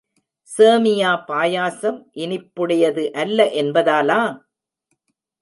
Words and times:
சேமியா 0.51 1.11
பாயசம் 1.27 1.99
இனிப்புடையது 2.15 3.05
அல்ல 3.15 3.49
என்பதாலா? 3.61 4.21